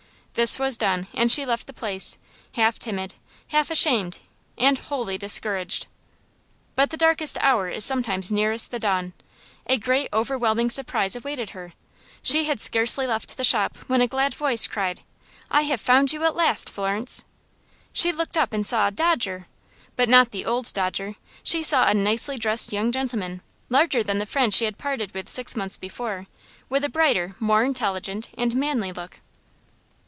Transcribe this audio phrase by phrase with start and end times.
[0.33, 2.17] This was done, and she left the place,
[2.53, 3.15] half timid,
[3.49, 4.19] half ashamed,
[4.57, 5.87] and wholly discouraged.
[6.75, 9.11] But the darkest hour is sometimes nearest the dawn.
[9.67, 11.73] A great overwhelming surprise awaited her.
[12.23, 15.01] She had scarcely left the shop when a glad voice cried:
[15.51, 17.25] "I have found you at last, Florence!"
[17.91, 19.47] She looked up and saw Dodger.
[19.97, 21.17] But not the old Dodger.
[21.43, 25.27] She saw a nicely dressed young gentleman, larger than the friend she had parted with
[25.27, 26.25] six months before,
[26.69, 29.19] with a brighter, more intelligent, and manly look.